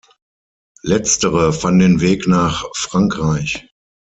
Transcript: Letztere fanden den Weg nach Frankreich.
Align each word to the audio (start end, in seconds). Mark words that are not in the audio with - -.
Letztere 0.81 1.53
fanden 1.53 1.77
den 1.77 2.01
Weg 2.01 2.27
nach 2.27 2.65
Frankreich. 2.75 3.69